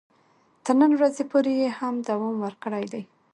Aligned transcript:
تر 0.63 0.75
نن 0.81 0.91
ورځې 0.99 1.23
پورې 1.31 1.51
یې 1.61 1.69
هم 1.79 1.95
دوام 2.09 2.35
ورکړی 2.41 2.85
دی. 2.93 3.03